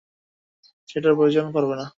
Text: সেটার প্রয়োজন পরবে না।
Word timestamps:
সেটার 0.89 1.13
প্রয়োজন 1.17 1.45
পরবে 1.53 1.75
না। 1.75 1.85